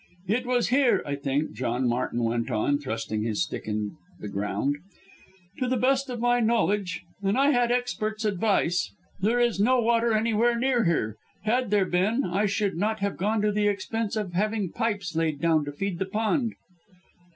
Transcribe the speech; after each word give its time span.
"It 0.27 0.47
was 0.47 0.69
here, 0.69 1.03
I 1.05 1.13
think," 1.13 1.51
John 1.51 1.87
Martin 1.87 2.23
went 2.23 2.49
on, 2.49 2.79
thrusting 2.79 3.21
his 3.21 3.43
stick 3.43 3.67
in 3.67 3.97
the 4.19 4.29
ground, 4.29 4.77
"to 5.59 5.67
the 5.67 5.77
best 5.77 6.09
of 6.09 6.19
my 6.19 6.39
knowledge 6.39 7.03
and 7.21 7.37
I 7.37 7.51
had 7.51 7.71
experts' 7.71 8.25
advice 8.25 8.91
there 9.19 9.39
is 9.39 9.59
no 9.59 9.79
water 9.79 10.11
any 10.15 10.33
where 10.33 10.57
near 10.57 10.85
here. 10.85 11.17
Had 11.43 11.69
there 11.69 11.85
been, 11.85 12.23
I 12.25 12.47
should 12.47 12.77
not 12.77 12.97
have 13.01 13.15
gone 13.15 13.43
to 13.43 13.51
the 13.51 13.67
expense 13.67 14.15
of 14.15 14.33
having 14.33 14.71
pipes 14.71 15.15
laid 15.15 15.39
down 15.39 15.65
to 15.65 15.71
feed 15.71 15.99
the 15.99 16.05
pond." 16.07 16.55